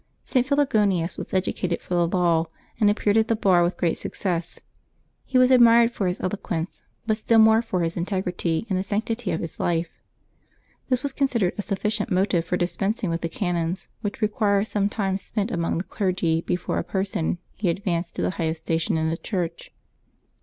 [T. 0.25 0.41
Philogonius 0.41 1.15
was 1.15 1.31
educated 1.31 1.79
for 1.79 1.93
the 1.93 2.07
law, 2.07 2.47
and 2.79 2.89
ap 2.89 2.95
peared 2.95 3.17
at 3.17 3.27
the 3.27 3.35
bar 3.35 3.61
with 3.61 3.77
great 3.77 3.99
success. 3.99 4.59
He 5.25 5.37
was 5.37 5.51
ad 5.51 5.61
mired 5.61 5.91
for 5.91 6.07
his 6.07 6.19
eloquence, 6.19 6.85
but 7.05 7.17
still 7.17 7.37
more 7.37 7.61
for 7.61 7.81
his 7.81 7.95
integrity 7.95 8.65
and 8.67 8.79
the 8.79 8.81
sanctity 8.81 9.29
of 9.29 9.41
his 9.41 9.59
life. 9.59 9.91
This 10.89 11.03
was 11.03 11.13
considered 11.13 11.53
a 11.55 11.61
sufficient 11.61 12.09
motive 12.09 12.45
for 12.45 12.57
dispensing 12.57 13.11
with 13.11 13.21
the 13.21 13.29
canons, 13.29 13.89
which 14.01 14.21
require 14.21 14.63
some 14.63 14.89
time 14.89 15.19
spent 15.19 15.51
among 15.51 15.77
the 15.77 15.83
clergy 15.83 16.41
before 16.41 16.79
a 16.79 16.83
person 16.83 17.37
be 17.59 17.69
advanced 17.69 18.15
to 18.15 18.23
the 18.23 18.31
highest 18.41 18.63
station 18.63 18.97
in 18.97 19.07
the 19.11 19.17
Church. 19.17 19.71